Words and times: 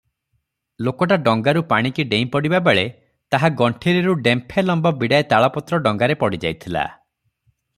ଲୋକଟା 0.85 1.17
ଡଙ୍ଗାରୁ 1.25 1.61
ପାଣିକି 1.73 2.05
ଡେଇଁ 2.13 2.25
ପଡ଼ିବାବେଳେ 2.35 2.85
ତାହା 3.35 3.51
ଗଣ୍ଠିରିରୁ 3.61 4.15
ଡେମ୍ପେ 4.29 4.65
ଲମ୍ବ 4.71 4.93
ବିଡ଼ାଏ 5.03 5.27
ତାଳପତ୍ର 5.35 5.83
ଡଙ୍ଗାରେ 5.89 6.17
ପଡ଼ିଯାଇଥିଲା। 6.25 6.87